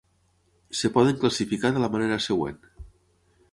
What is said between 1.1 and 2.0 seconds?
classificar de la